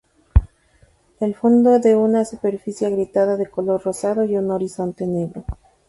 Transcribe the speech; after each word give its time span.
El 1.19 1.35
fondo 1.35 1.75
es 1.75 1.83
de 1.83 1.95
una 1.95 2.25
superficie 2.25 2.87
agrietada 2.87 3.37
de 3.37 3.45
color 3.51 3.83
rosado 3.83 4.25
y 4.25 4.35
un 4.35 4.49
horizonte 4.49 5.05
negro. 5.05 5.45